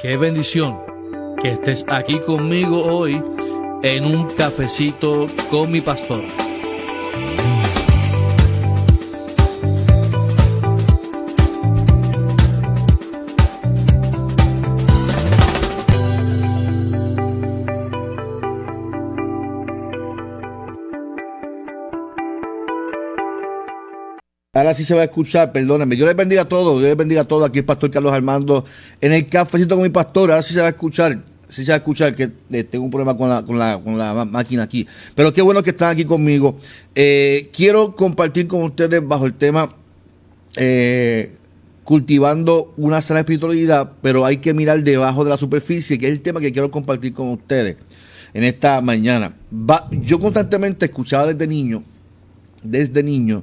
[0.00, 0.80] Qué bendición
[1.42, 3.22] que estés aquí conmigo hoy
[3.82, 6.39] en un cafecito con mi pastor.
[24.70, 25.96] Ahora sí se va a escuchar, perdónenme.
[25.96, 27.48] Yo les bendiga a todos, yo les bendiga a todos.
[27.48, 28.64] Aquí el pastor Carlos Armando
[29.00, 30.30] en el cafecito con mi pastor.
[30.30, 32.90] Ahora sí se va a escuchar, sí se va a escuchar que eh, tengo un
[32.92, 34.86] problema con la, con, la, con la máquina aquí.
[35.16, 36.56] Pero qué bueno que están aquí conmigo.
[36.94, 39.74] Eh, quiero compartir con ustedes bajo el tema
[40.54, 41.32] eh,
[41.82, 46.20] cultivando una sana espiritualidad, pero hay que mirar debajo de la superficie, que es el
[46.20, 47.76] tema que quiero compartir con ustedes
[48.34, 49.34] en esta mañana.
[49.90, 51.82] yo constantemente escuchaba desde niño,
[52.62, 53.42] desde niño,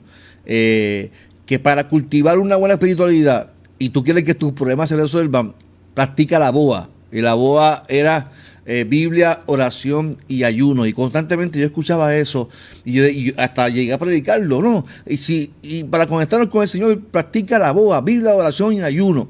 [0.50, 1.12] eh,
[1.46, 5.54] que para cultivar una buena espiritualidad y tú quieres que tus problemas se resuelvan,
[5.94, 6.90] practica la boa.
[7.12, 8.32] Y la boa era
[8.66, 10.86] eh, Biblia, oración y ayuno.
[10.86, 12.50] Y constantemente yo escuchaba eso
[12.86, 14.86] y, yo, hasta llegué a predicarlo, ¿no?
[15.06, 19.28] Y, si, y para conectarnos con el Señor, practica la boa, Biblia, oración y ayuno.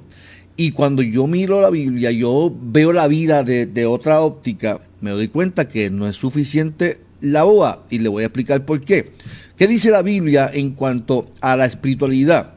[0.55, 5.11] Y cuando yo miro la Biblia, yo veo la vida de, de otra óptica, me
[5.11, 7.83] doy cuenta que no es suficiente la boa.
[7.89, 9.11] Y le voy a explicar por qué.
[9.58, 12.53] ¿Qué dice la Biblia en cuanto a la espiritualidad?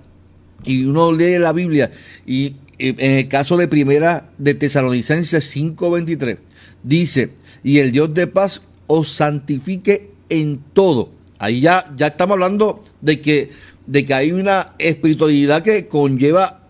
[0.65, 1.91] Y uno lee la Biblia
[2.27, 6.39] y en el caso de primera de Tesalonicenses 5:23
[6.83, 7.31] dice,
[7.65, 11.11] y el Dios de paz os santifique en todo.
[11.39, 13.51] Ahí ya, ya estamos hablando de que,
[13.87, 16.69] de que hay una espiritualidad que conlleva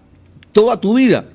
[0.53, 1.29] toda tu vida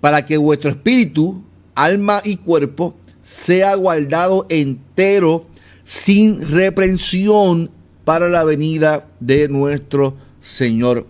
[0.00, 1.42] para que vuestro espíritu,
[1.74, 5.46] alma y cuerpo sea guardado entero
[5.82, 7.70] sin reprensión
[8.08, 11.06] para la venida de nuestro Señor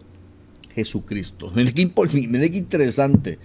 [0.75, 1.53] Jesucristo.
[1.55, 3.39] Miren qué, interesante.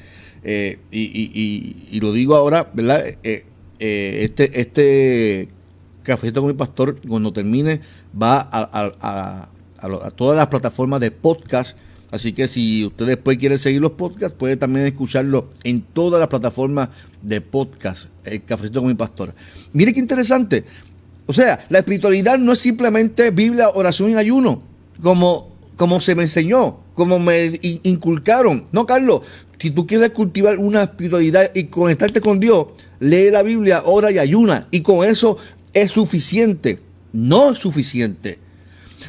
[0.44, 3.06] Eh, y, lo digo ahora, ¿verdad?
[3.22, 3.46] Eh,
[3.78, 5.50] eh, este, este
[6.02, 7.82] cafecito con mi pastor, cuando termine,
[8.20, 9.50] va a,
[10.16, 11.78] todas las plataformas de podcast.
[12.10, 16.28] Así que si usted después quiere seguir los podcasts, puede también escucharlo en todas las
[16.28, 16.90] plataformas
[17.22, 19.36] de podcast, el cafecito con mi pastor.
[19.74, 20.66] Mire qué interesante.
[21.26, 24.62] O sea, la espiritualidad no es simplemente Biblia, oración y ayuno,
[25.02, 28.66] como, como se me enseñó, como me inculcaron.
[28.72, 29.22] No, Carlos,
[29.58, 32.68] si tú quieres cultivar una espiritualidad y conectarte con Dios,
[33.00, 34.68] lee la Biblia, ora y ayuna.
[34.72, 35.38] Y con eso
[35.74, 36.80] es suficiente.
[37.14, 38.40] No es suficiente.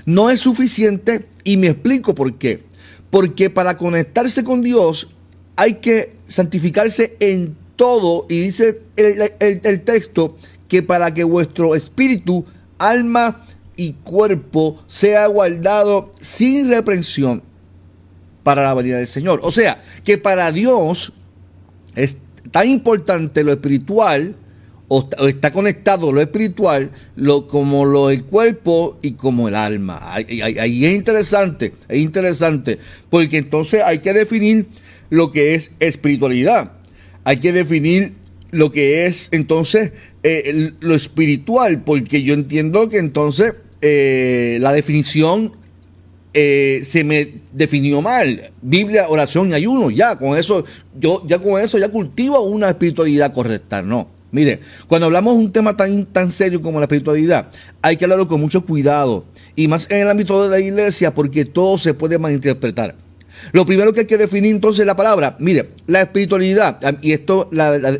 [0.06, 2.62] No es suficiente y me explico por qué.
[3.10, 5.08] Porque para conectarse con Dios
[5.56, 8.26] hay que santificarse en todo.
[8.28, 10.36] Y dice el, el texto
[10.68, 12.44] que para que vuestro espíritu,
[12.78, 13.44] alma
[13.76, 17.42] y cuerpo sea guardado sin reprensión
[18.42, 19.40] para la venida del Señor.
[19.42, 21.12] O sea, que para Dios
[21.96, 22.18] es
[22.50, 24.36] tan importante lo espiritual,
[24.88, 30.00] o está conectado lo espiritual, lo, como lo del cuerpo y como el alma.
[30.14, 32.78] Ahí, es interesante, es interesante,
[33.10, 34.68] porque entonces hay que definir
[35.10, 36.72] lo que es espiritualidad.
[37.24, 38.14] Hay que definir
[38.50, 39.92] lo que es entonces
[40.26, 43.52] eh, lo espiritual, porque yo entiendo que entonces
[43.82, 45.52] eh, la definición
[46.32, 48.50] eh, se me definió mal.
[48.62, 50.64] Biblia, oración y ayuno, ya con eso,
[50.98, 54.08] yo ya con eso ya cultivo una espiritualidad correcta, no.
[54.30, 57.50] Mire, cuando hablamos de un tema tan, tan serio como la espiritualidad,
[57.82, 59.26] hay que hablarlo con mucho cuidado.
[59.54, 62.96] Y más en el ámbito de la iglesia, porque todo se puede malinterpretar.
[63.52, 67.50] Lo primero que hay que definir entonces la palabra, mire, la espiritualidad, y esto,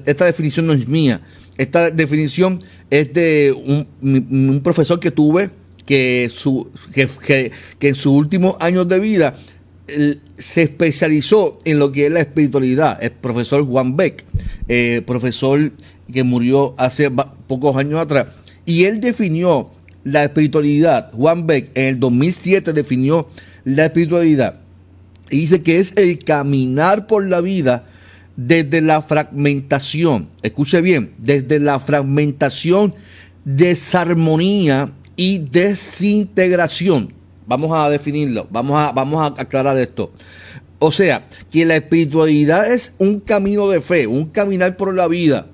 [0.06, 1.20] esta definición no es mía,
[1.58, 3.52] esta definición es de
[4.00, 5.50] un, profesor que tuve
[5.86, 6.30] que,
[7.80, 9.36] en sus últimos años de vida
[10.38, 13.02] se especializó en lo que es la espiritualidad.
[13.02, 14.24] El profesor Juan Beck,
[14.68, 15.72] eh, profesor
[16.12, 17.10] que murió hace
[17.46, 18.26] pocos años atrás,
[18.64, 19.70] y él definió
[20.04, 21.12] la espiritualidad.
[21.12, 23.28] Juan Beck en el 2007 definió
[23.64, 24.60] la espiritualidad
[25.30, 27.86] y dice que es el caminar por la vida
[28.36, 32.94] desde la fragmentación, escuche bien, desde la fragmentación,
[33.44, 37.12] desarmonía y desintegración.
[37.46, 40.12] Vamos a definirlo, vamos a, vamos a aclarar esto.
[40.78, 45.46] O sea, que la espiritualidad es un camino de fe, un caminar por la vida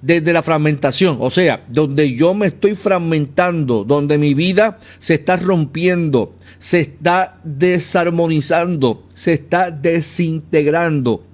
[0.00, 5.36] desde la fragmentación, o sea, donde yo me estoy fragmentando, donde mi vida se está
[5.36, 11.24] rompiendo, se está desarmonizando, se está desintegrando.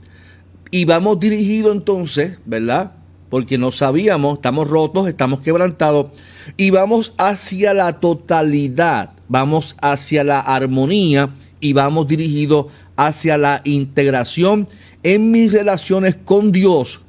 [0.74, 2.90] Y vamos dirigidos entonces, ¿verdad?
[3.30, 6.08] Porque no sabíamos, estamos rotos, estamos quebrantados,
[6.56, 11.30] y vamos hacia la totalidad, vamos hacia la armonía
[11.60, 12.66] y vamos dirigidos
[12.96, 14.66] hacia la integración
[15.04, 17.02] en mis relaciones con Dios,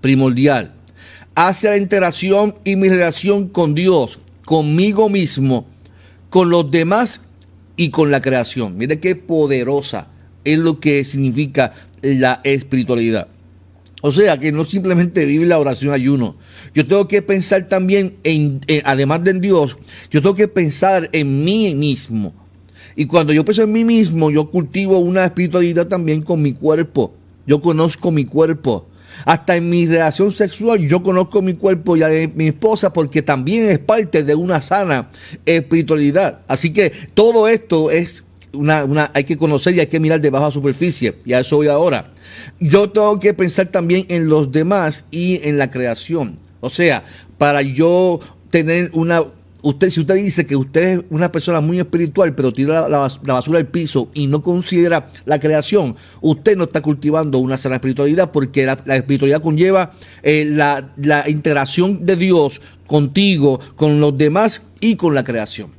[0.00, 0.72] primordial,
[1.34, 5.66] hacia la interacción y mi relación con Dios, conmigo mismo,
[6.30, 7.22] con los demás
[7.76, 8.76] y con la creación.
[8.76, 10.06] Mire qué poderosa
[10.44, 13.28] es lo que significa la espiritualidad.
[14.00, 16.36] O sea, que no simplemente vive la oración ayuno.
[16.72, 19.76] Yo tengo que pensar también en, además de en Dios,
[20.10, 22.32] yo tengo que pensar en mí mismo.
[22.94, 27.14] Y cuando yo pienso en mí mismo, yo cultivo una espiritualidad también con mi cuerpo.
[27.46, 28.88] Yo conozco mi cuerpo.
[29.24, 33.68] Hasta en mi relación sexual yo conozco mi cuerpo y a mi esposa porque también
[33.68, 35.10] es parte de una sana
[35.44, 36.42] espiritualidad.
[36.46, 38.22] Así que todo esto es
[38.52, 41.16] una, una, hay que conocer y hay que mirar de baja superficie.
[41.24, 42.12] Y a eso voy ahora.
[42.60, 46.38] Yo tengo que pensar también en los demás y en la creación.
[46.60, 47.04] O sea,
[47.38, 49.22] para yo tener una
[49.62, 53.58] usted, si usted dice que usted es una persona muy espiritual, pero tira la, basura
[53.58, 58.66] al piso y no considera la creación, usted no está cultivando una sana espiritualidad porque
[58.66, 59.92] la, espiritualidad conlleva
[60.22, 65.77] eh, la, la integración de Dios contigo, con los demás y con la creación.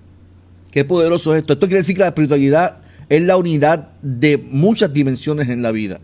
[0.72, 1.54] Qué poderoso es esto.
[1.54, 2.78] Esto quiere decir que la espiritualidad
[3.10, 6.00] es la unidad de muchas dimensiones en la vida.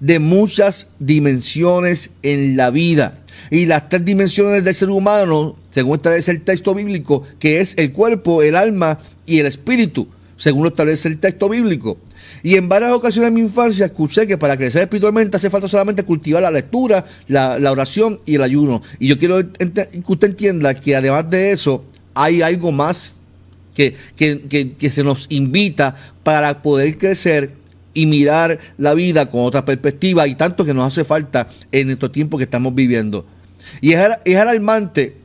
[0.00, 3.18] De muchas dimensiones en la vida.
[3.50, 7.92] Y las tres dimensiones del ser humano, según establece el texto bíblico, que es el
[7.92, 11.98] cuerpo, el alma y el espíritu, según lo establece el texto bíblico.
[12.42, 16.02] Y en varias ocasiones en mi infancia escuché que para crecer espiritualmente hace falta solamente
[16.02, 18.82] cultivar la lectura, la, oración y el ayuno.
[18.98, 21.84] Y yo quiero que usted entienda que además de eso
[22.14, 23.13] hay algo más
[23.74, 27.52] que, que, que se nos invita para poder crecer
[27.92, 32.12] y mirar la vida con otra perspectiva y tanto que nos hace falta en estos
[32.12, 33.26] tiempos que estamos viviendo.
[33.80, 35.24] Y es, es alarmante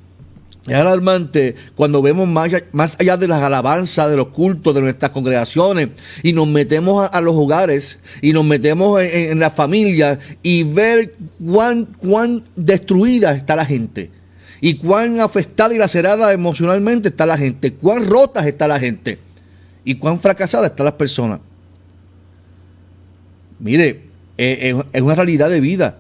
[0.68, 5.12] es alarmante cuando vemos más, más, allá de las alabanzas, de los cultos, de nuestras
[5.12, 5.90] congregaciones,
[6.22, 11.16] y nos metemos a, los hogares, y nos metemos en, en la familia, y ver
[11.44, 14.12] cuán, cuán destruida está la gente,
[14.62, 19.20] y cuán afectada y lacerada emocionalmente está la gente, cuán rotas está la gente,
[19.84, 21.40] y cuán fracasada están las personas.
[23.60, 24.02] Mire,
[24.38, 25.98] eh, es una realidad de vida,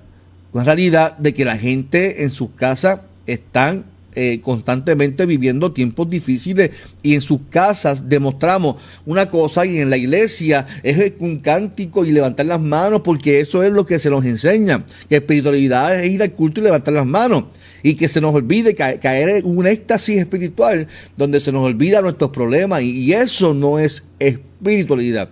[0.54, 3.86] una realidad de que la gente en sus casas están
[4.16, 6.72] eh, constantemente viviendo tiempos difíciles
[7.04, 12.12] y en sus casas demostramos una cosa y en la iglesia es un cántico y
[12.12, 16.24] levantar las manos porque eso es lo que se nos enseña, que espiritualidad es ir
[16.24, 17.46] al culto y levantar las manos
[17.84, 20.88] y que se nos olvide caer en un éxtasis espiritual
[21.18, 25.30] donde se nos olvida nuestros problemas y eso no es espiritualidad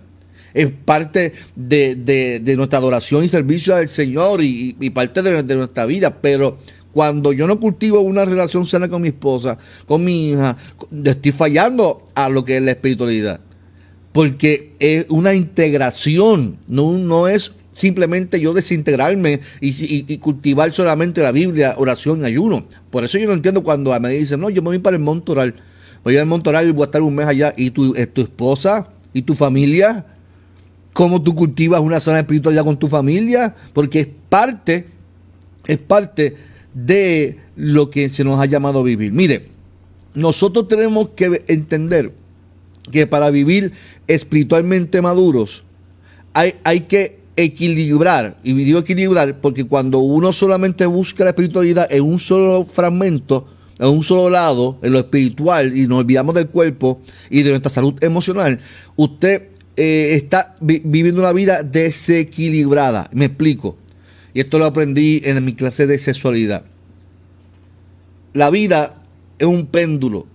[0.54, 6.58] es parte de, nuestra adoración y servicio al Señor y, parte de, nuestra vida, pero
[6.92, 10.56] cuando yo no cultivo una relación sana con mi esposa, con mi hija,
[11.04, 13.40] estoy fallando a lo que es la espiritualidad.
[14.12, 21.74] Porque es una integración, no, no es simplemente yo desintegrarme y, cultivar solamente la Biblia,
[21.78, 22.64] oración, ayuno.
[22.90, 25.32] Por eso yo no entiendo cuando me dicen, no, yo me voy para el Monte
[25.32, 25.54] Oral.
[26.04, 27.54] Voy al Monte Oral y voy a estar un mes allá.
[27.56, 30.04] ¿Y tu, tu esposa y tu familia?
[30.98, 34.86] cómo tú cultivas una zona espiritualidad con tu familia, porque es parte,
[35.64, 36.34] es parte
[36.74, 39.12] de lo que se nos ha llamado vivir.
[39.12, 39.46] Mire,
[40.14, 42.12] nosotros tenemos que entender
[42.90, 43.70] que para vivir
[44.08, 45.62] espiritualmente maduros
[46.32, 52.02] hay, hay que equilibrar, y digo equilibrar porque cuando uno solamente busca la espiritualidad en
[52.02, 53.46] un solo fragmento,
[53.78, 57.70] en un solo lado, en lo espiritual, y nos olvidamos del cuerpo y de nuestra
[57.70, 58.58] salud emocional,
[58.96, 63.08] usted eh, está viviendo una vida desequilibrada.
[63.12, 63.76] Me explico.
[64.34, 66.64] Y esto lo aprendí en mi clase de sexualidad.
[68.32, 69.00] La vida
[69.38, 70.26] es un péndulo.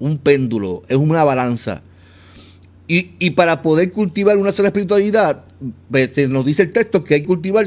[0.00, 0.82] Un péndulo.
[0.88, 1.82] Es una balanza.
[2.88, 5.44] Y, para poder cultivar una sola espiritualidad,
[5.90, 7.66] pues, nos dice el texto que hay que cultivar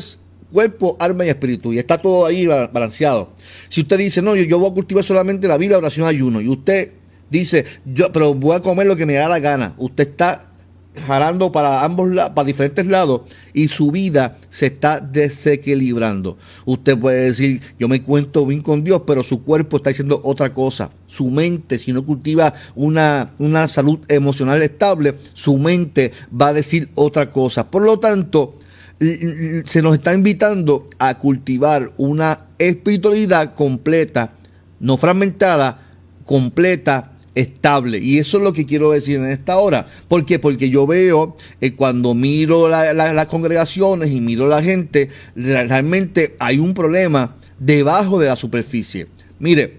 [0.52, 1.74] cuerpo, alma y espíritu.
[1.74, 3.32] Y está todo ahí balanceado.
[3.70, 6.42] Si usted dice, no, yo, yo voy a cultivar solamente la vida, oración, ayuno.
[6.42, 6.92] Y usted
[7.30, 9.76] dice, yo, pero voy a comer lo que me da la gana.
[9.78, 10.49] Usted está
[10.96, 13.22] jalando para ambos para diferentes lados
[13.54, 16.38] y su vida se está desequilibrando.
[16.66, 20.54] Usted puede decir, yo me cuento bien con Dios, pero su cuerpo está diciendo otra
[20.54, 20.92] cosa.
[21.08, 26.90] Su mente, si no cultiva una, una salud emocional estable, su mente va a decir
[26.96, 27.70] otra cosa.
[27.70, 28.56] Por lo tanto,
[29.00, 34.34] se nos está invitando a cultivar una espiritualidad completa,
[34.80, 35.82] no fragmentada,
[36.26, 38.00] completa estable.
[38.00, 39.86] Y eso es lo que quiero decir en esta hora.
[40.08, 40.40] ¿Por qué?
[40.40, 46.74] Porque yo veo eh, cuando miro las congregaciones y miro la gente, realmente hay un
[46.74, 49.08] problema debajo de la superficie.
[49.40, 49.78] Mire,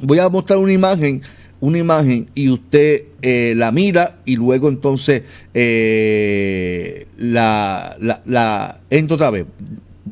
[0.00, 1.22] voy a mostrar una imagen
[1.60, 5.22] una imagen y usted eh, la mira y luego entonces
[5.54, 8.80] eh, la, la, la
[9.10, 9.46] otra vez.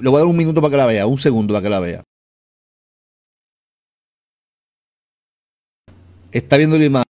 [0.01, 1.81] Le voy a dar un minuto para que la vea, un segundo para que la
[1.81, 2.06] vea.
[6.33, 7.07] Está viendo la imagen.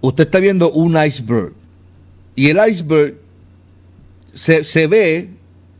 [0.00, 1.52] Usted está viendo un iceberg.
[2.34, 3.16] Y el iceberg
[4.32, 5.30] se, se ve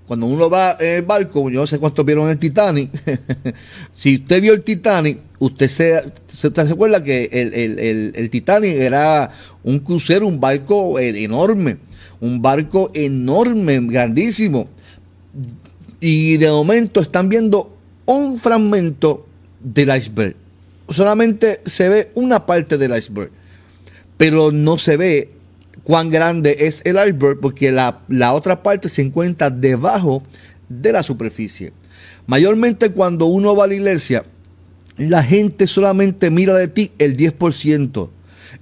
[0.06, 2.90] cuando uno va en el barco, yo no sé cuántos vieron el Titanic.
[3.94, 9.32] si usted vio el Titanic, usted se, se, acuerda que el, el, Titanic era
[9.64, 11.78] un crucero, un barco eh, enorme.
[12.20, 14.68] Un barco enorme, grandísimo.
[16.00, 19.26] Y de momento están viendo un fragmento
[19.60, 20.36] del iceberg.
[20.88, 23.30] Solamente se ve una parte del iceberg.
[24.16, 25.30] Pero no se ve
[25.82, 30.22] cuán grande es el iceberg porque la, otra parte se encuentra debajo
[30.68, 31.72] de la superficie.
[32.26, 34.24] Mayormente cuando uno va a la iglesia,
[34.96, 38.08] la gente solamente mira de ti el 10%.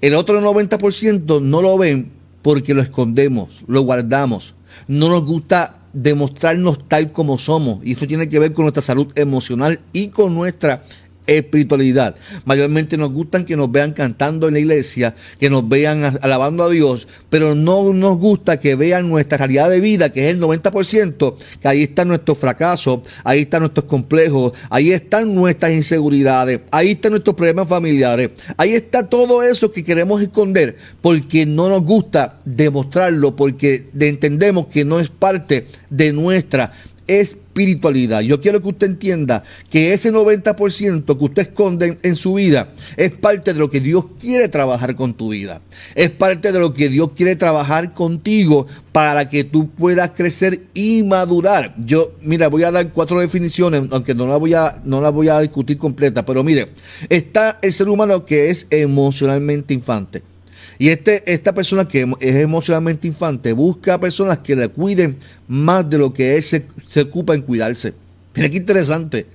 [0.00, 2.11] El otro 90% no lo ven
[2.43, 4.54] porque lo escondemos, lo guardamos.
[4.87, 7.78] No nos gusta demostrarnos tal como somos.
[7.85, 10.85] Y esto tiene que ver con nuestra salud emocional y con nuestra
[11.26, 12.16] espiritualidad.
[12.45, 16.71] Mayormente nos gustan que nos vean cantando en la iglesia, que nos vean alabando a
[16.71, 21.37] Dios, pero no nos gusta que vean nuestra realidad de vida, que es el 90%,
[21.61, 27.12] que ahí están nuestros fracasos, ahí están nuestros complejos, ahí están nuestras inseguridades, ahí están
[27.12, 33.37] nuestros problemas familiares, ahí está todo eso que queremos esconder, porque no nos gusta demostrarlo,
[33.37, 36.73] porque entendemos que no es parte de nuestra
[37.06, 38.20] espiritualidad.
[38.20, 43.12] Yo quiero que usted entienda que ese 90% que usted esconde en, su vida es
[43.12, 45.61] parte de lo que Dios quiere trabajar con tu vida.
[45.94, 51.02] Es parte de lo que Dios quiere trabajar contigo para que tú puedas crecer y
[51.02, 51.75] madurar.
[51.78, 55.40] Yo, mira, voy a dar cuatro definiciones, aunque no la voy a, no voy a
[55.40, 56.70] discutir completa, pero mire,
[57.08, 60.34] está el ser humano que es emocionalmente infante.
[60.78, 65.16] Y este, esta persona que es emocionalmente infante busca a personas que le cuiden
[65.49, 66.66] más de lo que él se,
[67.00, 67.95] ocupa en cuidarse.
[68.35, 69.26] Mira qué interesante.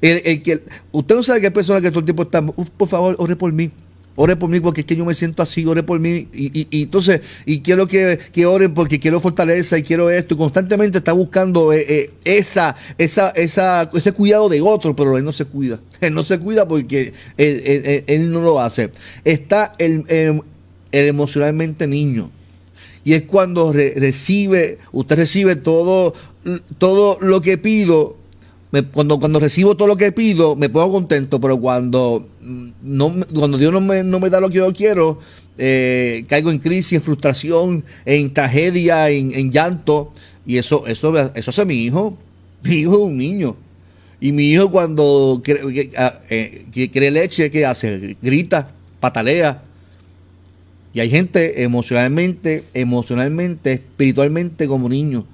[0.00, 3.16] El, que, usted no sabe que hay personas que todo el tiempo están, por favor,
[3.18, 3.70] ore por mí.
[4.14, 6.28] Ore por mí porque es que yo me siento así, ore por mí.
[6.34, 10.34] Y, y, entonces, y quiero que, que, oren porque quiero fortaleza y quiero esto.
[10.34, 15.24] Y constantemente está buscando eh, eh, esa, esa, esa, ese cuidado de otro, pero él
[15.24, 15.80] no se cuida.
[16.02, 18.90] Él no se cuida porque él, no lo hace.
[19.24, 20.42] Está el, el
[20.92, 22.30] emocionalmente niño.
[23.04, 26.14] Y es cuando recibe, usted recibe todo,
[26.78, 28.16] todo lo que pido.
[28.92, 33.58] cuando, cuando recibo todo lo que pido, me pongo contento, pero cuando, mm, no, cuando
[33.58, 35.18] Dios no me, no me da lo que yo quiero,
[35.58, 40.12] eh, caigo en crisis, en frustración, en tragedia, en, llanto.
[40.46, 42.16] Y eso, eso, eso hace mi hijo.
[42.62, 43.56] Mi hijo es un niño.
[44.20, 45.42] Y mi hijo cuando
[45.96, 48.16] ah, eh, quiere leche, ¿qué hace?
[48.22, 48.70] Grita,
[49.00, 49.64] patalea
[50.94, 55.26] y hay gente emocionalmente, emocionalmente, espiritualmente como niño,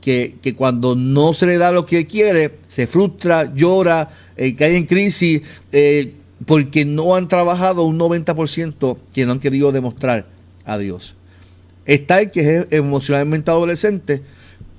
[0.00, 4.86] que, cuando no se le da lo que quiere, se frustra, llora, eh, cae en
[4.86, 5.42] crisis,
[5.72, 6.14] eh,
[6.46, 10.26] porque no han trabajado un 90% que no han querido demostrar
[10.64, 11.14] a Dios.
[11.84, 14.22] Está el que es emocionalmente adolescente,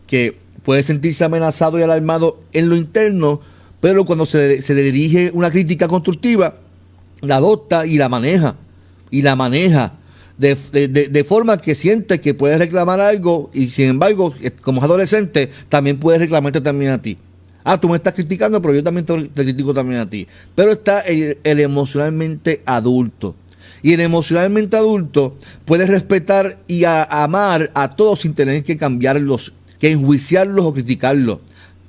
[0.07, 3.41] que puede sentirse amenazado y alarmado en lo interno,
[3.79, 6.57] pero cuando se, se dirige una crítica constructiva,
[7.21, 8.55] la adopta y la maneja
[9.11, 9.93] y la maneja
[10.37, 15.99] de, forma que siente que puede reclamar algo y sin embargo, como es adolescente, también
[15.99, 17.17] puede reclamarte también a ti.
[17.63, 20.27] Ah, tú me estás criticando, pero yo también te, critico también a ti.
[20.55, 23.35] Pero está el, emocionalmente adulto.
[23.83, 29.91] Y el emocionalmente adulto puede respetar y amar a todos sin tener que cambiarlos, que
[29.91, 31.39] enjuiciarlos o criticarlos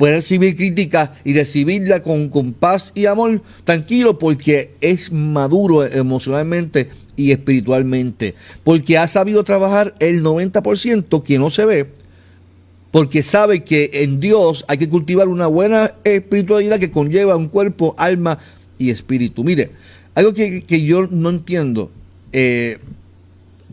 [0.03, 2.29] puede recibir críticas y recibirla con,
[2.59, 10.25] paz y amor, tranquilo, porque es maduro emocionalmente y espiritualmente, porque ha sabido trabajar el
[10.25, 11.87] 90% que no se ve,
[12.91, 17.95] porque sabe que en Dios hay que cultivar una buena espiritualidad que conlleva un cuerpo,
[17.97, 18.41] alma
[18.79, 19.45] y espíritu.
[19.45, 19.71] Mire,
[20.17, 21.93] algo que, yo no entiendo,
[22.33, 22.79] eh,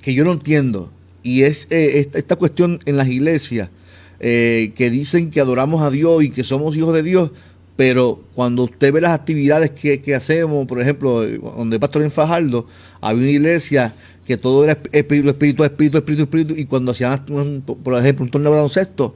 [0.03, 0.91] que yo no entiendo,
[1.23, 3.71] y es eh, esta cuestión en las iglesias,
[4.19, 7.31] eh, que dicen que adoramos a Dios y que somos hijos de Dios,
[7.79, 12.67] pero cuando usted ve las actividades que, hacemos, por ejemplo, donde pastor en Fajardo,
[12.99, 13.93] había una iglesia
[14.27, 18.51] que todo era espíritu, espíritu, espíritu, espíritu, espíritu, y cuando hacían, por ejemplo, un torneo
[18.51, 19.15] de baloncesto,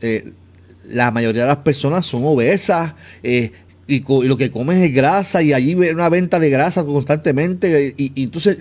[0.00, 0.30] eh,
[0.88, 3.50] la mayoría de las personas son obesas, eh,
[3.88, 8.12] y, lo que comen es grasa, y allí ve una venta de grasa constantemente, y,
[8.22, 8.58] entonces,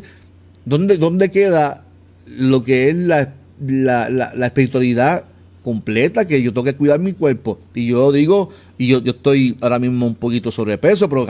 [0.66, 1.86] ¿dónde, ¿dónde queda
[2.26, 5.26] lo que es la, la espiritualidad
[5.66, 7.58] completa, que yo tengo que cuidar mi cuerpo.
[7.74, 11.26] Y yo digo, y yo, yo estoy ahora mismo un poquito sobrepeso, pero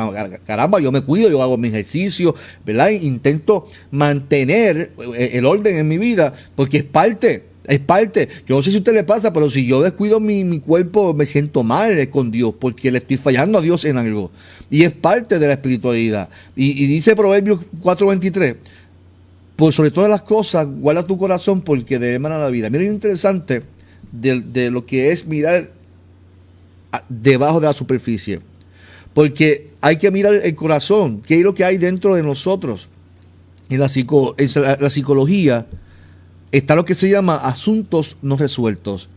[0.46, 2.90] caramba, yo me cuido, yo hago mi ejercicio, ¿verdad?
[2.90, 8.30] Intento mantener eh, el orden en mi vida, porque es parte es parte.
[8.46, 11.26] Yo no sé si a usted le pasa, pero si yo descuido mi, cuerpo, me
[11.26, 14.32] siento mal con Dios, porque le estoy fallando a Dios en algo.
[14.70, 16.30] Y es parte de la espiritualidad.
[16.56, 18.58] Y, dice Proverbios 4:23,
[19.56, 22.70] pues sobre todas las cosas, guarda tu corazón porque de emana la vida.
[22.70, 23.64] Mira, es interesante
[24.22, 25.72] de, lo que es mirar
[27.10, 28.42] debajo de la superficie.
[29.14, 32.88] Porque hay que mirar el corazón, qué es lo que hay dentro de nosotros.
[33.70, 35.66] En la, en la psicología
[36.52, 39.10] está lo que se llama asuntos no resueltos.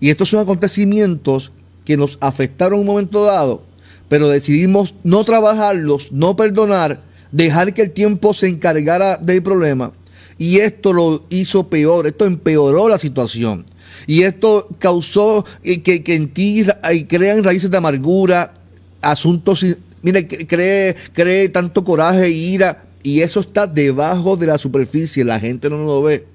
[0.00, 1.52] Y estos son acontecimientos
[1.84, 3.62] que nos afectaron un momento dado,
[4.08, 9.92] pero decidimos no trabajarlos, no perdonar, dejar que el tiempo se encargara del problema.
[10.38, 13.64] Y esto lo hizo peor, esto empeoró la situación.
[14.06, 16.66] Y esto causó que, que en ti
[17.08, 18.52] crean raíces de amargura,
[19.00, 19.64] asuntos,
[20.02, 25.38] mire, cree, cree tanto coraje e ira, y eso está debajo de la superficie, la
[25.38, 26.33] gente no lo ve.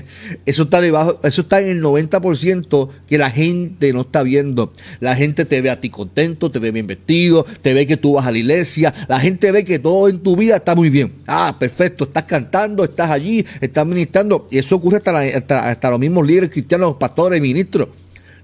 [0.46, 4.72] Eso está debajo, eso está en el 90% que la gente no está viendo.
[5.00, 8.14] La gente te ve a ti contento, te ve bien vestido, te ve que tú
[8.14, 11.12] vas a la iglesia, la gente ve que todo en tu vida está muy bien.
[11.26, 14.46] Ah, perfecto, estás cantando, estás allí, estás ministrando.
[14.50, 17.88] Y eso ocurre hasta, hasta, los mismos líderes cristianos, pastores, ministros.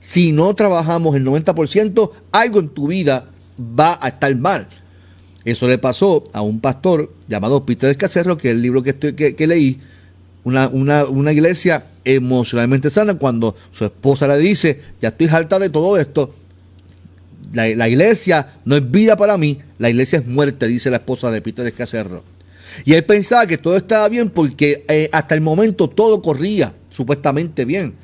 [0.00, 4.68] Si no trabajamos el 90%, algo en tu vida va a estar mal.
[5.44, 9.14] Eso le pasó a un pastor llamado Peter Escacerro, que es el libro que, estoy,
[9.14, 9.80] que leí,
[10.44, 16.34] una, iglesia emocionalmente sana cuando su esposa le dice, ya estoy harta de todo esto,
[17.52, 21.40] la, iglesia no es vida para mí, la iglesia es muerte, dice la esposa de
[21.40, 22.22] Peter Escacerro.
[22.84, 27.64] Y él pensaba que todo estaba bien porque eh, hasta el momento todo corría supuestamente
[27.64, 27.94] bien.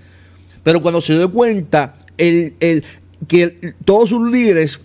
[0.63, 2.55] Pero cuando se dio cuenta el,
[3.29, 4.81] que todos sus líderes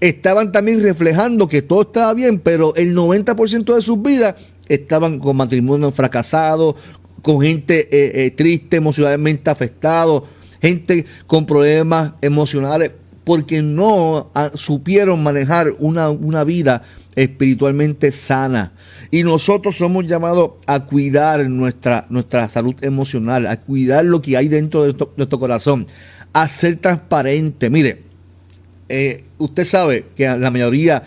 [0.00, 4.36] estaban también reflejando que todo estaba bien, pero el 90% de sus vidas
[4.68, 6.76] estaban con matrimonio fracasado,
[7.22, 10.26] con gente eh, eh, triste, emocionalmente afectado,
[10.60, 12.92] gente con problemas emocionales,
[13.24, 16.82] porque no supieron manejar una, una vida
[17.14, 18.72] espiritualmente sana.
[19.10, 24.48] Y nosotros somos llamados a cuidar nuestra, nuestra salud emocional, a cuidar lo que hay
[24.48, 25.86] dentro de nuestro, corazón,
[26.32, 27.70] a ser transparente.
[27.70, 28.02] Mire,
[28.88, 31.04] eh, usted sabe que la mayoría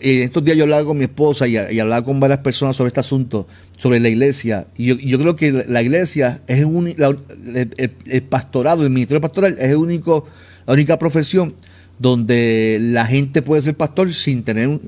[0.00, 3.00] en estos días yo hablaba con mi esposa y, hablaba con varias personas sobre este
[3.00, 3.46] asunto,
[3.78, 4.66] sobre la iglesia.
[4.76, 10.26] Y yo, creo que la iglesia es el, pastorado, el ministerio pastoral es único,
[10.66, 11.54] la única profesión
[11.98, 14.80] donde la gente puede ser pastor sin tener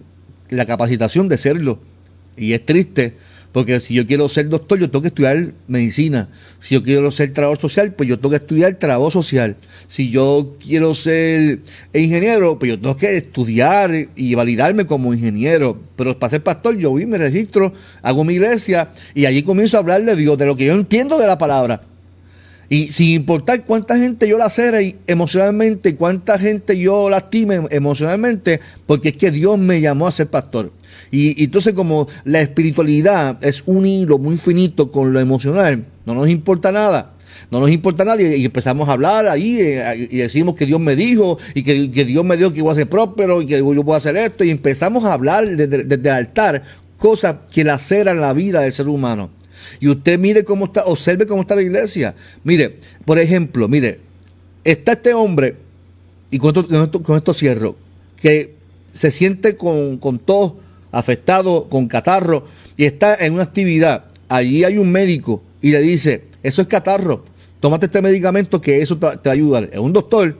[0.49, 1.79] la capacitación de serlo.
[2.37, 3.17] Y es triste
[3.53, 6.29] porque si yo quiero ser doctor, yo tengo que estudiar medicina.
[6.61, 9.57] Si yo quiero ser trabajador social, pues yo tengo que estudiar trabajo social.
[9.87, 11.61] Si yo quiero ser
[11.93, 15.79] ingeniero, pues yo tengo que estudiar y validarme como ingeniero.
[15.97, 19.81] Pero para ser pastor, yo voy, me registro, hago mi iglesia y allí comienzo a
[19.81, 21.92] hablar de Dios, de lo que yo entiendo de la palabra.
[22.69, 29.11] Y sin importar cuánta gente yo la cere emocionalmente, cuánta gente yo lastime emocionalmente, porque
[29.11, 30.73] es que Dios me llamó a ser pastor.
[31.11, 36.29] Y, entonces como la espiritualidad es un hilo muy finito con lo emocional, no nos
[36.29, 37.13] importa nada.
[37.51, 40.97] No nos importa nada y, empezamos a hablar ahí eh, y decimos que Dios me
[40.97, 43.95] dijo y que, Dios me dijo que iba a ser próspero y que yo puedo
[43.95, 46.63] hacer esto y empezamos a hablar desde, desde el altar
[46.97, 49.29] cosas que laceran la vida del ser humano.
[49.81, 52.15] Y usted mire cómo está, observe cómo está la iglesia.
[52.45, 54.01] Mire, por ejemplo, mire,
[54.65, 55.57] está este hombre,
[56.31, 57.77] y con esto, cierro,
[58.17, 58.55] que
[58.93, 60.53] se siente con, con tos,
[60.91, 62.47] afectado, con catarro,
[62.77, 64.05] y está en una actividad.
[64.29, 67.25] Allí hay un médico y le dice, eso es catarro,
[67.61, 69.71] tómate este medicamento que eso te, te va ayudar.
[69.73, 70.37] Es un doctor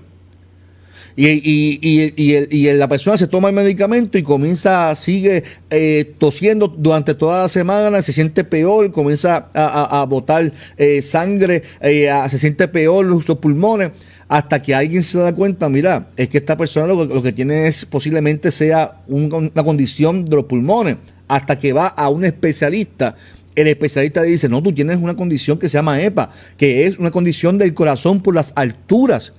[1.17, 6.69] y, y, y, y, la persona se toma el medicamento y comienza, sigue eh, tosiendo
[6.69, 12.69] durante toda la semana, se siente peor, comienza a, botar eh, sangre, eh, se siente
[12.69, 13.91] peor en sus pulmones,
[14.29, 17.85] hasta que alguien se da cuenta, mira, es que esta persona lo, que tiene es
[17.85, 20.97] posiblemente sea una condición de los pulmones,
[21.29, 23.17] hasta que va a un especialista
[23.55, 27.11] el especialista dice, no, tú tienes una condición que se llama EPA, que es una
[27.11, 29.33] condición del corazón por las alturas.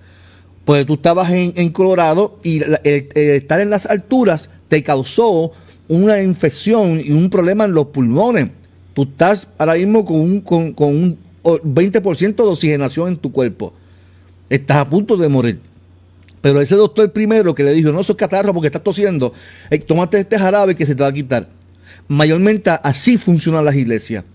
[0.66, 5.52] Pues tú estabas en, Colorado y estar en las alturas te causó
[5.88, 8.50] una infección y un problema en los pulmones.
[8.94, 13.74] Tú estás ahora mismo con un, con, un 20% de oxigenación en tu cuerpo.
[14.50, 15.60] Estás a punto de morir.
[16.42, 19.34] Pero ese doctor primero que le dijo, no, eso es catarro porque estás tosiendo,
[19.70, 21.48] eh, tómate este jarabe que se te va a quitar.
[22.08, 24.26] Mayormente así funcionan las iglesias.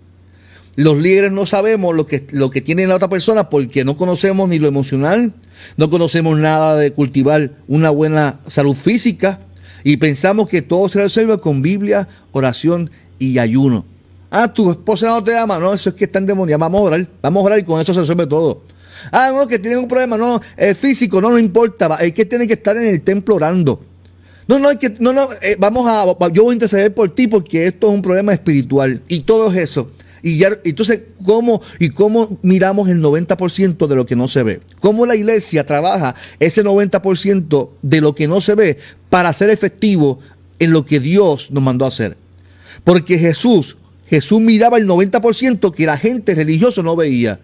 [0.78, 4.48] Los líderes no sabemos lo que, lo que tiene la otra persona porque no conocemos
[4.48, 5.32] ni lo emocional,
[5.76, 9.40] no conocemos nada de cultivar una buena salud física
[9.82, 13.86] y pensamos que todo se resuelve con Biblia, oración y ayuno.
[14.30, 15.58] Ah, tu esposa no te ama.
[15.58, 16.58] No, eso es que está endemoniada.
[16.58, 17.08] Vamos a orar.
[17.22, 18.62] Vamos a orar y con eso se resuelve todo.
[19.10, 20.16] Ah, no, que tiene un problema.
[20.16, 20.40] No,
[20.78, 21.96] físico, no, no importa.
[21.96, 23.82] Es que tiene que estar en el templo orando.
[24.46, 27.26] No, no, hay que, no, no, eh, vamos a, yo voy a interceder por ti
[27.26, 29.90] porque esto es un problema espiritual y todo es eso.
[30.22, 34.60] Y ya, entonces, ¿cómo, y cómo miramos el 90% de lo que no se ve?
[34.80, 38.78] ¿Cómo la iglesia trabaja ese 90% de lo que no se ve
[39.10, 40.18] para ser efectivo
[40.58, 42.16] en lo que Dios nos mandó a hacer?
[42.84, 43.76] Porque Jesús,
[44.06, 47.40] Jesús miraba el 90% que la gente religiosa no veía.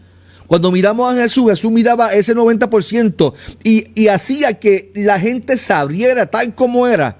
[0.46, 5.72] Cuando miramos a Jesús, Jesús miraba ese 90% y, y hacía que la gente se
[5.72, 7.18] abriera tal como era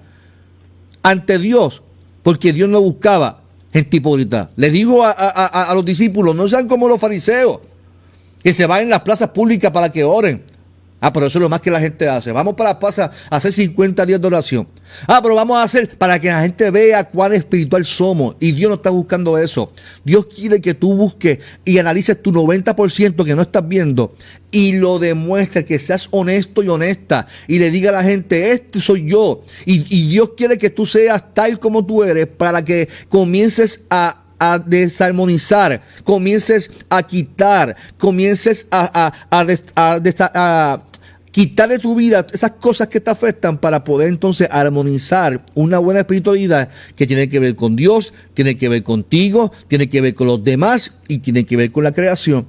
[1.03, 1.83] ante Dios,
[2.23, 3.44] porque Dios no buscaba
[3.75, 4.51] gente hipócrita.
[4.55, 7.59] Le dijo a, los discípulos, no sean como los fariseos,
[8.43, 10.45] que se van en las plazas públicas para que oren.
[11.05, 12.33] Ah, pero eso es lo más que la gente hace.
[12.33, 14.67] Vamos para la plaza a hacer 50 días de oración.
[15.07, 18.37] Ah, pero vamos a hacer para que la gente vea cuán espiritual somos.
[18.41, 19.71] Y Dios no está buscando eso.
[20.03, 24.15] Dios quiere que tú busques y analices tu 90% que no estás viendo
[24.51, 28.81] y lo demuestres, que seas honesto y honesta y le diga a la gente, este
[28.81, 29.45] soy yo.
[29.67, 34.59] Y, Dios quiere que tú seas tal como tú eres para que comiences a a
[34.59, 40.83] desarmonizar, comiences a quitar, comiences a, a,
[41.35, 45.99] quitar de tu vida esas cosas que te afectan para poder entonces armonizar una buena
[45.99, 50.29] espiritualidad que tiene que ver con Dios, tiene que ver contigo, tiene que ver con
[50.29, 52.47] los demás y tiene que ver con la creación.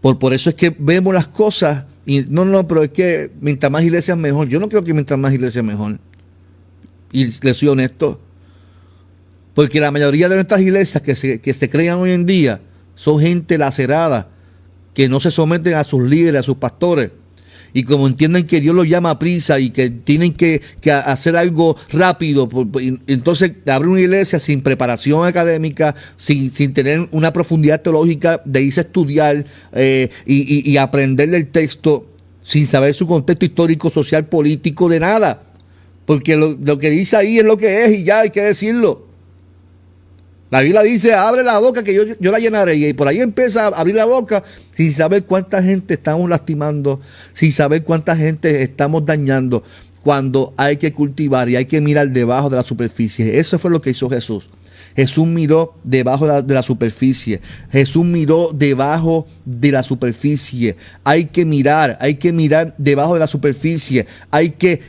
[0.00, 3.72] Por, por eso es que vemos las cosas y no, no, pero es que mientras
[3.72, 4.48] más iglesias mejor.
[4.48, 5.98] Yo no creo que mientras más iglesias mejor.
[7.10, 8.20] Y le soy honesto.
[9.52, 12.60] Porque la mayoría de nuestras iglesias que se, que se crean hoy en día
[12.94, 14.28] son gente lacerada,
[14.94, 17.10] que no se someten a sus líderes, a sus pastores.
[17.74, 20.60] Y como entienden que Dios los llama a prisa y que tienen que,
[21.04, 22.48] hacer algo rápido,
[23.06, 28.80] entonces abre una iglesia sin preparación académica, sin, sin tener una profundidad teológica de irse
[28.80, 32.06] a estudiar eh, y, y aprender del texto,
[32.42, 35.42] sin saber su contexto histórico, social, político, de nada.
[36.04, 39.11] Porque lo, lo que dice ahí es lo que es y ya hay que decirlo.
[40.52, 42.76] La Biblia dice, abre la boca que yo, yo, la llenaré.
[42.76, 47.00] Y por ahí empieza a abrir la boca sin saber cuánta gente estamos lastimando,
[47.32, 49.64] sin saber cuánta gente estamos dañando,
[50.02, 53.40] cuando hay que cultivar y hay que mirar debajo de la superficie.
[53.40, 54.50] Eso fue lo que hizo Jesús.
[54.94, 57.40] Jesús miró debajo de la, superficie.
[57.70, 60.76] Jesús miró debajo de la superficie.
[61.04, 64.06] Hay que mirar, hay que mirar debajo de la superficie.
[64.30, 64.80] Hay que,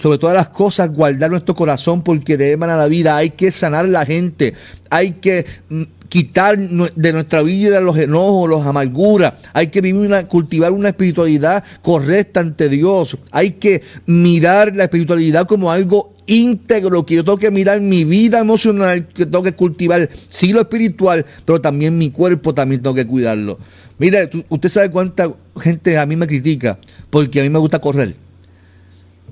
[0.00, 3.16] sobre todas las cosas, guardar nuestro corazón porque de a la vida.
[3.16, 4.54] Hay que sanar la gente.
[4.90, 9.34] Hay que mm, quitar de nuestra vida los enojos, los amarguras.
[9.52, 13.16] Hay que vivir una, cultivar una espiritualidad correcta ante Dios.
[13.30, 18.38] Hay que mirar la espiritualidad como algo íntegro, que yo tengo que mirar mi vida
[18.38, 23.06] emocional, que tengo que cultivar, sí lo espiritual, pero también mi cuerpo también tengo que
[23.06, 23.58] cuidarlo.
[23.98, 26.78] Mire, usted sabe cuánta gente a mí me critica
[27.10, 28.14] porque a mí me gusta correr.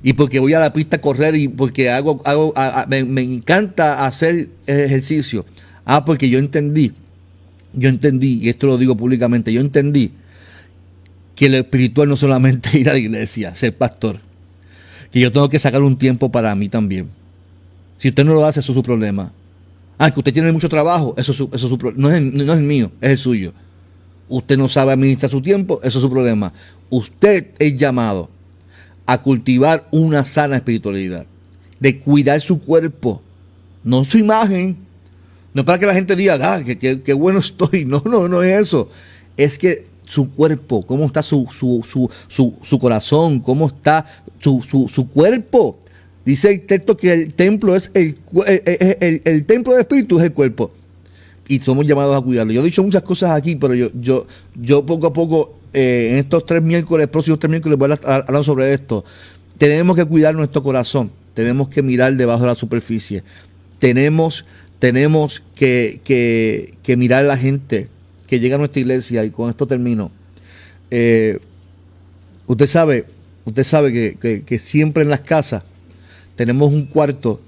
[0.02, 2.54] Y porque voy a la pista a correr y porque hago, hago
[2.88, 5.44] me, me encanta hacer ejercicio.
[5.84, 6.92] Ah, porque yo entendí,
[7.74, 10.12] yo entendí, y esto lo digo públicamente, yo entendí
[11.34, 14.25] que lo espiritual no solamente ir a la iglesia, ser pastor
[15.10, 17.08] que yo tengo que sacar un tiempo para mí también.
[17.96, 19.32] Si usted no lo hace, eso es su problema.
[19.98, 22.58] Ah, que usted tiene mucho trabajo, eso es su, eso es no, es, no es
[22.58, 23.52] el mío, es el suyo.
[24.28, 26.52] Usted no sabe administrar su tiempo, eso es su problema.
[26.90, 28.28] Usted es llamado
[29.06, 31.26] a cultivar una sana espiritualidad,
[31.80, 33.22] de cuidar su cuerpo,
[33.84, 34.76] no su imagen.
[35.54, 37.84] No para que la gente diga, ah, que, bueno estoy.
[37.86, 38.90] No, no, no es eso.
[39.38, 44.04] Es que su cuerpo, cómo está su, su, su, su, su corazón, cómo está
[44.40, 45.78] su, su, cuerpo.
[46.24, 50.18] Dice el texto que el templo es el, eh, eh, el, el, templo del espíritu
[50.18, 50.72] es el cuerpo.
[51.48, 52.52] Y somos llamados a cuidarlo.
[52.52, 56.16] Yo he dicho muchas cosas aquí, pero yo, yo, yo poco a poco, eh, en
[56.16, 59.04] estos tres miércoles, próximos tres miércoles, voy a hablar sobre esto.
[59.56, 61.12] Tenemos que cuidar nuestro corazón.
[61.34, 63.22] Tenemos que mirar debajo de la superficie.
[63.78, 64.44] Tenemos,
[64.80, 67.88] tenemos que, que, que mirar a la gente
[68.26, 69.24] que llega a nuestra iglesia.
[69.24, 70.10] Y con esto termino.
[70.90, 73.04] usted sabe,
[73.46, 75.62] Usted sabe que, siempre en las casas
[76.34, 77.40] tenemos un cuarto,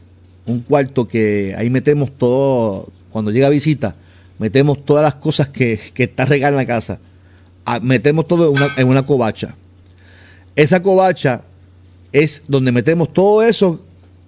[0.46, 3.96] un cuarto que ahí metemos todo, cuando llega visita,
[4.38, 7.00] metemos todas las cosas que, que está regada en la casa.
[7.66, 9.56] Ah, metemos todo en una, en una covacha.
[10.54, 11.42] Esa covacha
[12.12, 13.84] es donde metemos todo eso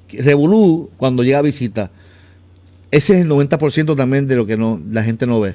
[0.09, 1.91] revolú cuando llega visita.
[2.91, 5.55] Ese es el 90% también de lo que no, la gente no ve.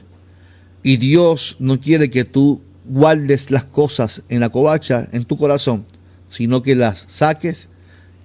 [0.82, 5.86] Y Dios no quiere que tú guardes las cosas en la covacha, en tu corazón,
[6.36, 7.70] sino que las saques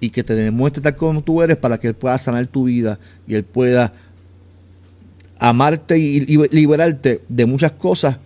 [0.01, 2.99] y que te demuestre tal como tú eres para que Él pueda sanar tu vida
[3.25, 3.93] y Él pueda
[5.39, 8.17] amarte y liberarte de muchas cosas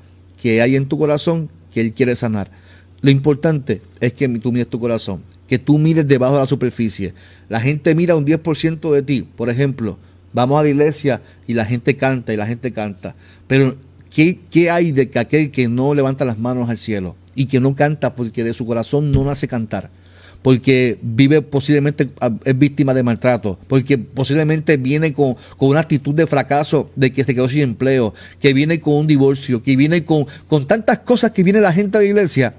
[0.41, 2.49] que hay en tu corazón que Él quiere sanar.
[3.01, 7.13] Lo importante es que tú mires tu corazón, que tú mires debajo de la superficie.
[7.47, 9.99] La gente mira un 10% de ti, por ejemplo.
[10.33, 13.15] Vamos a la iglesia y la gente canta y la gente canta.
[13.45, 13.75] Pero,
[14.15, 18.15] ¿qué, hay de aquel que no levanta las manos al cielo y que no canta
[18.15, 19.89] porque de su corazón no nace cantar?
[20.41, 26.28] porque vive posiblemente, ah, es víctima de maltrato, porque posiblemente viene con, una actitud de
[26.28, 30.28] fracaso, de que se quedó sin empleo, que viene con un divorcio, que viene con,
[30.47, 32.54] con tantas cosas que viene la gente a la iglesia.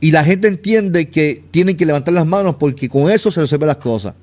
[0.00, 3.68] Y la gente entiende que tienen que levantar las manos porque con eso se resuelven
[3.68, 4.14] las cosas.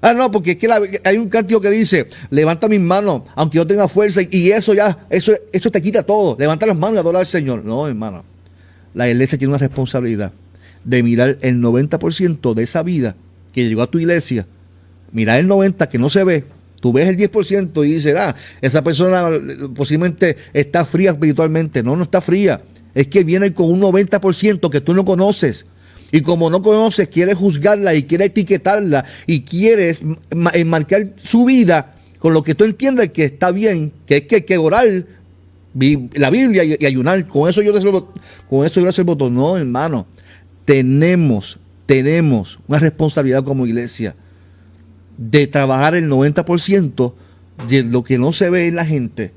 [0.00, 0.68] Ah, no, porque es que
[1.04, 5.06] hay un cántico que dice, levanta mis manos, aunque yo tenga fuerza, y eso ya,
[5.10, 6.36] eso, eso te quita todo.
[6.38, 7.64] Levanta las manos y adora al Señor.
[7.64, 8.24] No, hermano.
[8.94, 10.32] La iglesia tiene una responsabilidad
[10.84, 13.16] de mirar el 90% de esa vida
[13.52, 14.46] que llegó a tu iglesia,
[15.12, 16.44] mirar el 90% que no se ve,
[16.80, 19.28] tú ves el 10% y dices, ah, esa persona
[19.74, 21.82] posiblemente está fría espiritualmente.
[21.82, 22.62] No, no está fría.
[22.94, 25.66] Es que viene con un 90% que tú no conoces.
[26.10, 30.02] Y como no conoces, quieres juzgarla y quieres etiquetarla y quieres
[30.54, 34.42] enmarcar su vida con lo que tú entiendes que está bien, que es que hay
[34.42, 34.86] que orar
[36.14, 37.26] la Biblia y, ayunar.
[37.28, 38.12] Con eso yo resuelvo,
[38.48, 39.30] con eso yo todo.
[39.30, 40.06] No, hermano
[40.68, 44.14] tenemos, tenemos una responsabilidad como iglesia
[45.16, 47.14] de trabajar el 90%
[47.66, 49.32] de lo que no se ve en la gente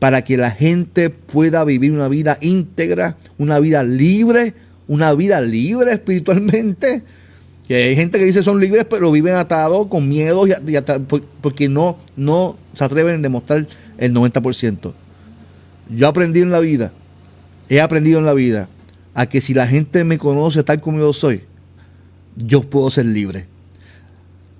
[0.00, 4.54] para que la gente pueda vivir una vida íntegra, una vida libre,
[4.88, 7.02] una vida libre espiritualmente.
[7.68, 10.52] Que hay gente que dice son libres, pero viven atados con miedo y,
[11.40, 13.66] porque no, no se atreven a demostrar
[13.98, 14.92] el 90%.
[15.88, 16.92] Yo aprendí en la vida,
[17.68, 18.68] he aprendido en la vida
[19.14, 21.42] a que si la gente me conoce tal como yo soy,
[22.36, 23.46] yo puedo ser libre.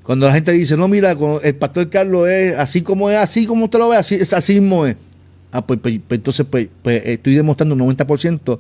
[0.02, 3.64] Cuando la gente dice, no, mira, el pastor Carlos es así como es, así como
[3.64, 4.96] usted lo ve, así, es así mismo es.
[5.52, 8.58] Ah, pues, pues, pues entonces pues, pues, estoy demostrando un 90%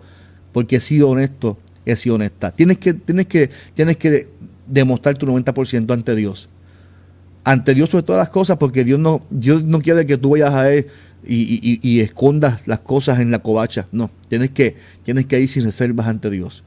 [0.52, 2.52] porque he sido honesto, he sido honesta.
[2.52, 4.28] Tienes que, tienes que, tienes que
[4.66, 6.48] demostrar tu 90% ante Dios.
[7.44, 10.54] Ante Dios sobre todas las cosas, porque Dios no, Dios no quiere que tú vayas
[10.54, 10.86] a Él
[11.24, 13.86] y, escondas las cosas en la covacha.
[13.92, 16.62] No, tienes que, tienes que ir sin reservas ante Dios.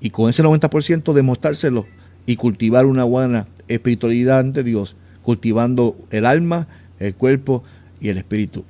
[0.00, 1.86] Y con ese 90% demostrárselo
[2.26, 6.66] y cultivar una buena espiritualidad ante Dios, cultivando el alma,
[6.98, 7.62] el cuerpo
[8.00, 8.64] y el espíritu.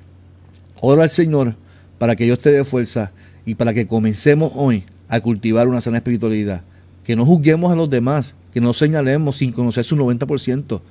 [0.81, 1.55] Ora al Señor
[1.97, 3.11] para que Dios te dé fuerza
[3.45, 6.61] y para que comencemos hoy a cultivar una sana espiritualidad.
[7.03, 10.81] Que no juzguemos a los demás, que no señalemos sin conocer su 90%.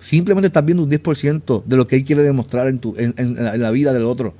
[0.00, 3.70] Simplemente estás viendo un 10% de lo que Él quiere demostrar en, tu, en, la
[3.70, 4.34] vida del otro.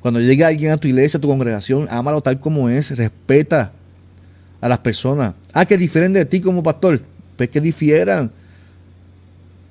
[0.00, 3.72] Cuando llegue alguien a tu iglesia, a tu congregación, ámalo tal como es, respeta
[4.60, 5.34] a las personas.
[5.52, 7.00] Ah, que difieren de ti como pastor.
[7.36, 8.30] Pues que difieran.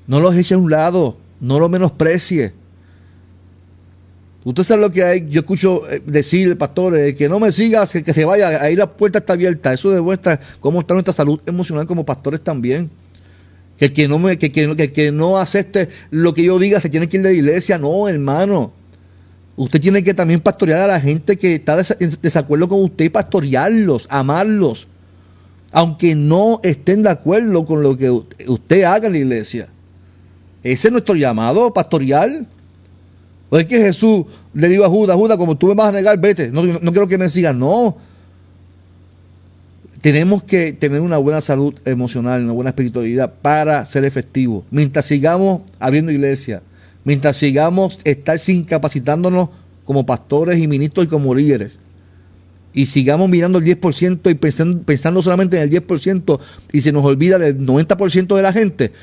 [0.08, 2.54] No los eches a un lado, no los menosprecie.
[4.44, 5.30] Usted sabe lo que hay.
[5.30, 8.92] Yo escucho eh, decir, pastor, que no me sigas, que, que se vaya, ahí la
[8.92, 9.74] puerta está abierta.
[9.74, 12.90] Eso demuestra cómo está nuestra salud emocional como pastores también
[13.82, 17.10] que que no me, que, que, que no acepte lo que yo diga se tiene
[17.10, 17.80] que ir de la iglesia.
[17.80, 18.74] No, hermano.
[19.56, 24.06] Usted tiene que también pastorear a la gente que está en desacuerdo con usted, pastorearlos,
[24.10, 24.88] amarlos,
[25.72, 29.68] aunque no estén de acuerdo con lo que usted haga en la iglesia.
[30.64, 32.46] Ese es nuestro llamado pastorear.
[33.52, 36.18] ¿O es que Jesús le dijo a Judas, Judas, como tú me vas a negar,
[36.18, 37.54] vete, no, quiero que me sigas.
[37.54, 37.98] No,
[40.00, 44.64] tenemos que tener una buena salud emocional, una buena espiritualidad para ser efectivos.
[44.72, 46.64] Mientras sigamos abriendo iglesia,
[47.04, 49.50] mientras sigamos estar sin capacitándonos
[49.84, 51.78] como pastores y ministros y como líderes,
[52.74, 56.40] y sigamos mirando el 10% y pensando, pensando solamente en el 10%
[56.72, 58.94] y se nos olvida del 90% de la gente,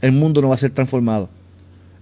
[0.00, 1.28] el mundo no va a ser transformado.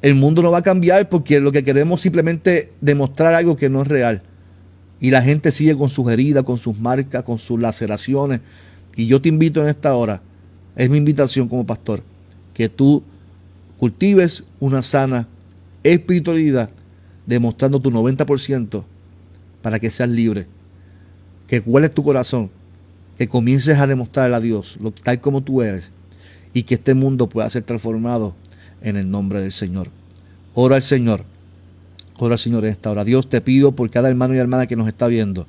[0.03, 3.83] El mundo no va a cambiar porque lo que queremos simplemente demostrar algo que no
[3.83, 4.23] es real.
[5.01, 8.41] Y la gente sigue con sus heridas, con sus marcas, con sus laceraciones.
[8.95, 10.23] Y yo te invito en esta hora,
[10.75, 12.03] es mi invitación como pastor,
[12.55, 13.03] que tú
[13.79, 15.29] cultives una sana
[15.83, 16.71] espiritualidad,
[17.27, 18.85] demostrando tu 90%
[19.61, 20.47] para que seas libre.
[21.47, 22.51] Que hueles tu corazón,
[23.19, 25.91] que comiences a demostrar a Dios lo, tal como tú eres
[26.53, 28.35] y que este mundo pueda ser transformado
[28.83, 29.91] en el nombre del Señor.
[30.55, 31.25] Ora al Señor
[32.19, 33.05] Ora, Señor, en esta hora.
[33.05, 35.47] Dios, te pido por cada hermano y hermana que nos está viendo.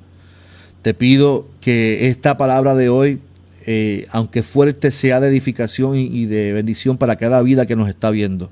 [0.81, 3.19] Te pido que esta palabra de hoy,
[3.65, 8.09] eh, aunque fuerte, sea de edificación y, de bendición para cada vida que nos está
[8.09, 8.49] viendo.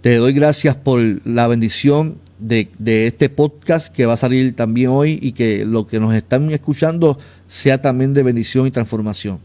[0.00, 4.90] Te doy gracias por la bendición de, de, este podcast que va a salir también
[4.90, 9.40] hoy y que lo que nos están escuchando sea también de bendición y transformación.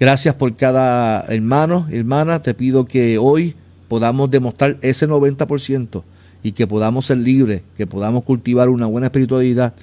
[0.00, 2.42] Gracias por cada hermano, hermana.
[2.42, 3.54] Te pido que hoy
[3.92, 6.02] podamos demostrar ese 90%
[6.42, 9.74] y que podamos ser libres, que podamos cultivar una buena espiritualidad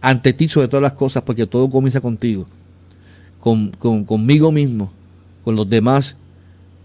[0.00, 2.46] ante ti sobre todas las cosas, porque todo comienza contigo,
[3.38, 3.68] con,
[4.06, 4.90] conmigo mismo,
[5.44, 6.16] con los demás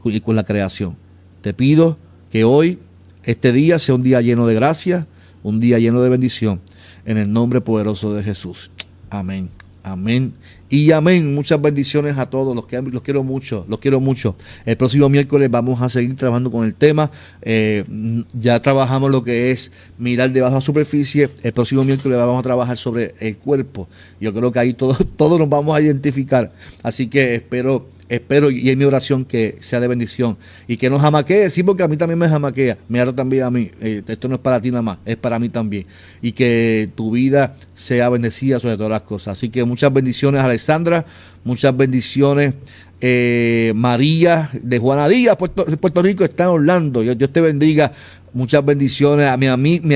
[0.04, 0.98] y con la creación.
[1.41, 1.98] Te pido
[2.30, 2.80] que hoy,
[3.24, 5.08] este día, sea un día lleno de gracia,
[5.43, 6.60] un día lleno de bendición,
[7.06, 8.69] en el nombre poderoso de Jesús.
[9.10, 9.50] Amén.
[9.82, 10.34] Amén.
[10.69, 11.34] Y amén.
[11.34, 12.55] Muchas bendiciones a todos.
[12.55, 13.65] Los, que, los quiero mucho.
[13.67, 14.36] Los quiero mucho.
[14.65, 17.10] El próximo miércoles vamos a seguir trabajando con el tema.
[17.41, 17.84] Eh,
[18.34, 21.29] ya trabajamos lo que es mirar debajo de la superficie.
[21.41, 23.88] El próximo miércoles vamos a trabajar sobre el cuerpo.
[24.21, 26.51] Yo creo que ahí todos, todos nos vamos a identificar.
[26.84, 31.02] Así que espero espero y es mi oración que sea de bendición y que nos
[31.02, 33.72] jamaquee, sí, porque a mí también me jamaquea, me hará también a mí.
[33.80, 35.86] Eh, esto no es para ti nada más, es para mí también.
[36.22, 39.38] Y que tu vida sea bendecida sobre todas las cosas.
[39.38, 41.06] Así que muchas bendiciones, Alexandra,
[41.43, 42.56] muchas bendiciones.
[43.02, 47.02] Eh, María de Juana Díaz, Puerto, Puerto Rico, está en Orlando.
[47.02, 47.93] Dios, te bendiga.
[48.34, 49.88] Muchas bendiciones a mi amigo,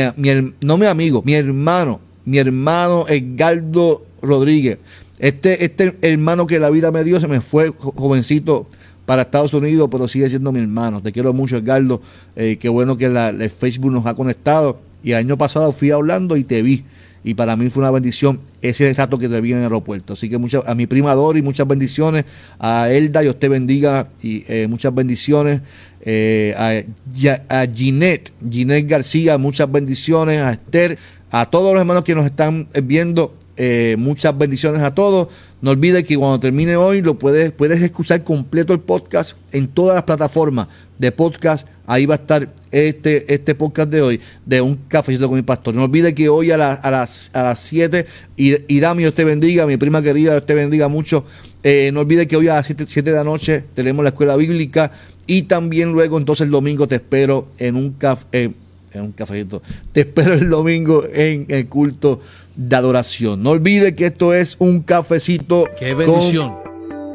[0.62, 4.80] no mi amigo, mi hermano, mi hermano Edgardo Rodríguez.
[5.24, 8.68] Este, este hermano que la vida me dio se me fue jovencito
[9.06, 11.02] para Estados Unidos, pero sigue siendo mi hermano.
[11.02, 12.02] Te quiero mucho, Edgardo.
[12.36, 14.82] Eh, qué bueno que la, Facebook nos ha conectado.
[15.02, 16.84] Y el año pasado fui hablando y te vi.
[17.24, 20.12] Y para mí fue una bendición ese rato que te vi en el aeropuerto.
[20.12, 22.26] Así que muchas, a mi prima Dori, muchas bendiciones.
[22.60, 24.10] A Elda, Dios te bendiga.
[24.22, 25.62] Y eh, muchas bendiciones.
[26.02, 30.42] Eh, a, a Ginette, Ginette García, muchas bendiciones.
[30.42, 30.98] A Esther,
[31.32, 35.28] a todos los hermanos que nos están viendo eh, muchas bendiciones a todos.
[35.62, 39.96] No olvides que cuando termine hoy lo puedes, puedes escuchar completo el podcast en todas
[39.96, 41.68] las plataformas de podcast.
[41.86, 45.76] Ahí va a estar este, este podcast de hoy de un cafecito con mi pastor.
[45.76, 48.06] No olvides que hoy a, a las, a las 7
[48.38, 51.26] y, y Dami, Dios te bendiga, mi prima querida, Dios te bendiga mucho.
[51.62, 54.92] Eh, no olvides que hoy a las 7, de la noche tenemos la escuela bíblica
[55.28, 58.52] y también luego entonces el domingo te espero en un café.
[58.94, 59.62] En un cafecito.
[59.92, 62.22] Te espero el domingo en el culto
[62.56, 63.44] de adoración.
[63.44, 65.66] No olvide que esto es un cafecito.
[65.78, 66.56] Qué bendición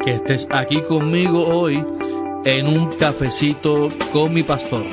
[0.04, 1.84] que estés aquí conmigo hoy
[2.44, 4.84] en un cafecito con mi pastor.